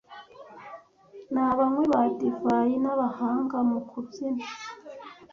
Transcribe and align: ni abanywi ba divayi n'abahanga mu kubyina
ni 1.31 1.41
abanywi 1.51 1.83
ba 1.91 2.01
divayi 2.17 2.75
n'abahanga 2.83 3.57
mu 3.69 3.79
kubyina 3.89 4.45